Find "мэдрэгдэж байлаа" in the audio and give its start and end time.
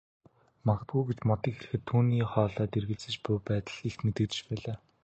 4.05-4.75